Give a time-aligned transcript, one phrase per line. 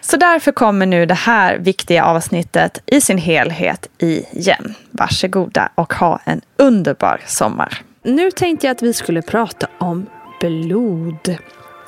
[0.00, 4.74] Så därför kommer nu det här viktiga avsnittet i sin helhet igen.
[4.90, 7.78] Varsågoda och ha en underbar sommar.
[8.02, 10.06] Nu tänkte jag att vi skulle prata om
[10.40, 11.36] blod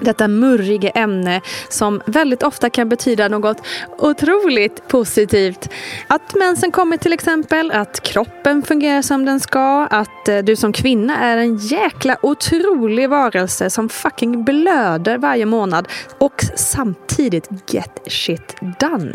[0.00, 3.62] detta murriga ämne som väldigt ofta kan betyda något
[3.98, 5.69] otroligt positivt.
[6.06, 10.72] Att mensen kommer till exempel, att kroppen fungerar som den ska, att eh, du som
[10.72, 15.88] kvinna är en jäkla otrolig varelse som fucking blöder varje månad
[16.19, 19.14] och samtidigt get shit done.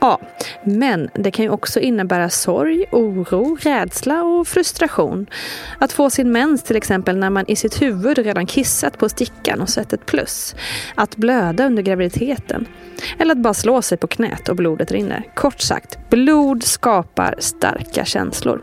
[0.00, 0.20] Ja,
[0.64, 5.26] men det kan ju också innebära sorg, oro, rädsla och frustration.
[5.78, 9.60] Att få sin mens till exempel när man i sitt huvud redan kissat på stickan
[9.60, 10.54] och sett ett plus.
[10.94, 12.66] Att blöda under graviditeten.
[13.18, 15.22] Eller att bara slå sig på knät och blodet rinner.
[15.34, 18.62] Kort sagt, blod skapar starka känslor.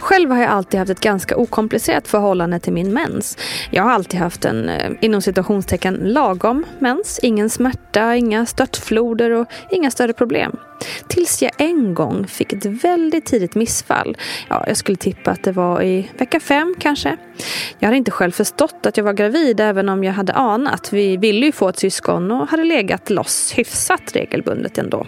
[0.00, 3.38] Själv har jag alltid haft ett ganska okomplicerat förhållande till min mens.
[3.70, 7.20] Jag har alltid haft en, eh, inom citationstecken, lagom mens.
[7.22, 10.56] Ingen smärta, inga störtfloder och inga större problem.
[11.08, 14.16] Tills jag en gång fick ett väldigt tidigt missfall.
[14.48, 17.16] Ja, jag skulle tippa att det var i vecka fem kanske.
[17.78, 20.92] Jag hade inte själv förstått att jag var gravid även om jag hade anat.
[20.92, 25.06] Vi ville ju få ett syskon och hade legat loss hyfsat regelbundet ändå.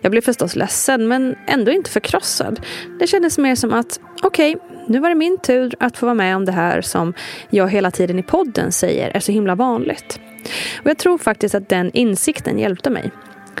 [0.00, 2.60] Jag blev förstås ledsen men ändå inte förkrossad.
[2.98, 6.14] Det kändes mer som att okej, okay, nu var det min tur att få vara
[6.14, 7.14] med om det här som
[7.50, 10.20] jag hela tiden i podden säger är så himla vanligt.
[10.78, 13.10] Och jag tror faktiskt att den insikten hjälpte mig.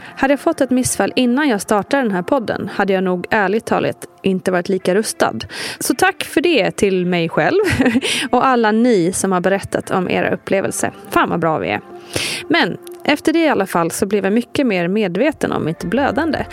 [0.04, 3.66] Hade jag fått ett missfall innan jag startade den här podden hade jag nog ärligt
[3.66, 5.34] talat inte varit lika rustad.
[5.78, 7.60] Så tack för det till mig själv
[8.30, 10.92] och alla ni som har berättat om era upplevelser.
[11.10, 11.80] Fan vad bra vi är.
[12.48, 16.44] Men efter det i alla fall så blev jag mycket mer medveten om mitt blödande.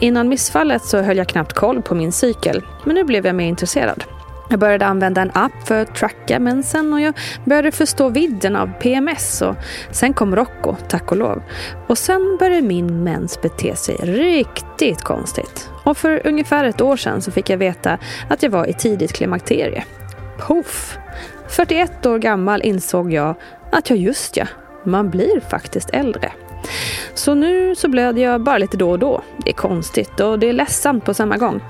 [0.00, 3.46] Innan missfallet så höll jag knappt koll på min cykel, men nu blev jag mer
[3.46, 4.04] intresserad.
[4.48, 7.14] Jag började använda en app för att tracka mensen och jag
[7.44, 9.54] började förstå vidden av PMS och
[9.90, 11.42] sen kom Rocco, tack och lov.
[11.86, 15.70] Och sen började min mens bete sig riktigt konstigt.
[15.84, 17.98] Och för ungefär ett år sedan så fick jag veta
[18.28, 19.84] att jag var i tidigt klimakterie.
[20.38, 20.98] Poff!
[21.48, 23.34] 41 år gammal insåg jag
[23.72, 24.46] att jag just ja,
[24.84, 26.32] man blir faktiskt äldre.
[27.14, 29.22] Så nu så blöder jag bara lite då och då.
[29.44, 31.60] Det är konstigt och det är ledsamt på samma gång.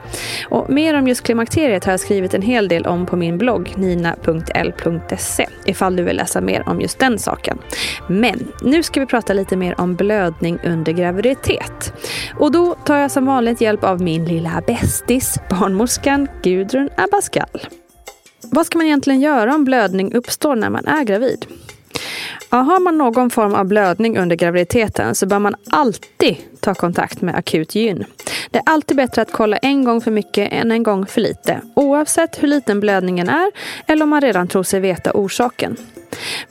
[0.49, 3.73] Och mer om just klimakteriet har jag skrivit en hel del om på min blogg
[3.77, 7.59] nina.l.se ifall du vill läsa mer om just den saken.
[8.09, 11.93] Men nu ska vi prata lite mer om blödning under graviditet.
[12.39, 17.61] Och då tar jag som vanligt hjälp av min lilla bästis, barnmorskan Gudrun Abascal.
[18.43, 21.47] Vad ska man egentligen göra om blödning uppstår när man är gravid?
[22.55, 27.23] Ja, har man någon form av blödning under graviditeten så bör man alltid ta kontakt
[27.23, 28.05] med akut gyn.
[28.51, 31.61] Det är alltid bättre att kolla en gång för mycket än en gång för lite,
[31.75, 33.51] oavsett hur liten blödningen är
[33.87, 35.77] eller om man redan tror sig veta orsaken.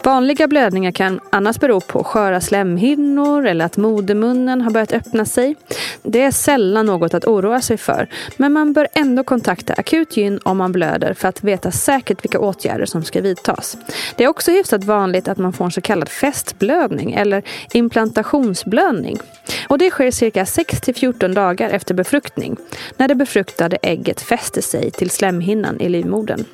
[0.04, 5.56] Vanliga blödningar kan annars bero på sköra slemhinnor eller att modermunnen har börjat öppna sig.
[6.04, 8.08] Det är sällan något att oroa sig för,
[8.38, 12.40] men man bör ändå kontakta akut gyn om man blöder för att veta säkert vilka
[12.40, 13.78] åtgärder som ska vidtas.
[14.16, 17.44] Det är också hyfsat vanligt att man får en så kallad fästblödning eller
[17.74, 19.20] implantationsblödning.
[19.68, 22.58] Och det sker cirka 6 14 dagar efter befruktning,
[22.98, 26.46] när det befruktade ägget fäster sig till slemhinnan i livmodern.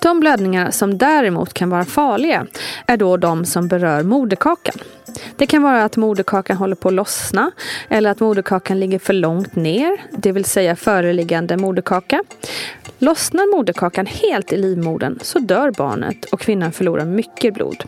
[0.00, 2.46] De blödningar som däremot kan vara farliga
[2.86, 4.74] är då de som berör moderkakan.
[5.38, 7.50] Det kan vara att moderkakan håller på att lossna
[7.88, 12.22] eller att moderkakan ligger för långt ner, det vill säga föreliggande moderkaka.
[12.98, 17.84] Lossnar moderkakan helt i livmodern så dör barnet och kvinnan förlorar mycket blod.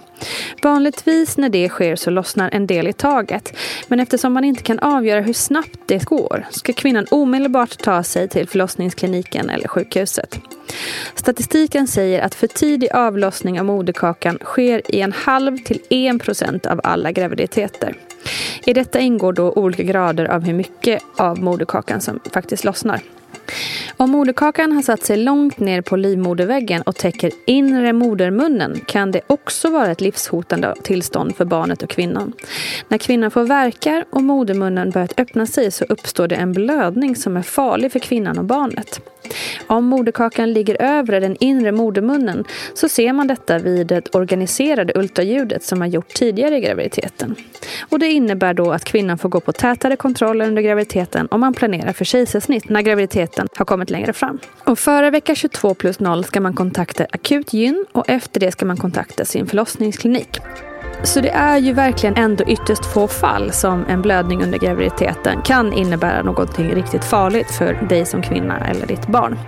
[0.63, 3.57] Vanligtvis när det sker så lossnar en del i taget.
[3.89, 8.29] Men eftersom man inte kan avgöra hur snabbt det går ska kvinnan omedelbart ta sig
[8.29, 10.39] till förlossningskliniken eller sjukhuset.
[11.15, 16.67] Statistiken säger att för tidig avlossning av moderkakan sker i en halv till en procent
[16.67, 17.40] av alla graviditeter.
[18.67, 23.01] I detta ingår då olika grader av hur mycket av moderkakan som faktiskt lossnar.
[23.97, 29.21] Om moderkakan har satt sig långt ner på livmoderväggen och täcker inre modermunnen kan det
[29.27, 32.33] också vara ett livshotande tillstånd för barnet och kvinnan.
[32.89, 37.37] När kvinnan får verkar och modermunnen börjat öppna sig så uppstår det en blödning som
[37.37, 39.01] är farlig för kvinnan och barnet.
[39.67, 42.45] Om moderkakan ligger övre den inre modermunnen
[42.75, 47.35] så ser man detta vid det organiserade ultraljudet som man gjort tidigare i graviditeten.
[47.91, 51.55] Och det innebär då att kvinnan får gå på tätare kontroller under graviditeten om man
[51.55, 54.39] planerar för kejsarsnitt när graviditeten har kommit längre fram.
[54.65, 58.67] Och före vecka 22 plus 0 ska man kontakta akut gyn och efter det ska
[58.67, 60.41] man kontakta sin förlossningsklinik.
[61.03, 65.73] Så det är ju verkligen ändå ytterst få fall som en blödning under graviditeten kan
[65.73, 69.39] innebära någonting riktigt farligt för dig som kvinna eller ditt barn.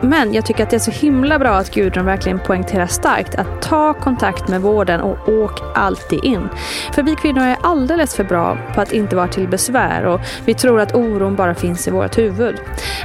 [0.00, 3.62] Men jag tycker att det är så himla bra att Gudrun verkligen poängterar starkt att
[3.62, 6.48] ta kontakt med vården och åk alltid in.
[6.94, 10.54] För vi kvinnor är alldeles för bra på att inte vara till besvär och vi
[10.54, 12.60] tror att oron bara finns i vårt huvud.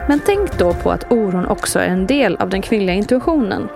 [0.07, 3.67] Men tänk då på att oron också är en del av den kvinnliga intuitionen.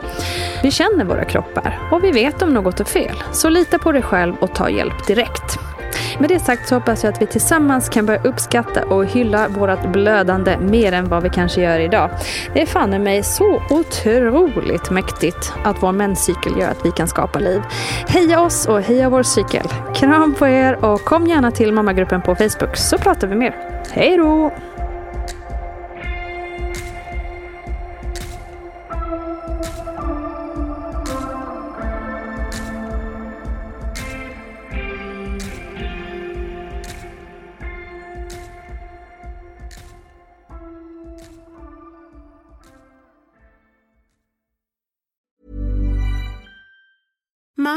[0.64, 3.24] Vi känner våra kroppar och vi vet om något är fel.
[3.31, 5.67] Så lita på dig själv och ta hjälp direkt.
[6.19, 9.92] Med det sagt så hoppas jag att vi tillsammans kan börja uppskatta och hylla vårt
[9.92, 12.10] blödande mer än vad vi kanske gör idag.
[12.54, 17.40] Det är fan mig så otroligt mäktigt att vår menscykel gör att vi kan skapa
[17.40, 17.62] liv.
[18.08, 19.68] Heja oss och heja vår cykel.
[19.96, 23.56] Kram på er och kom gärna till mammagruppen på Facebook så pratar vi mer.
[23.92, 24.52] Hej då!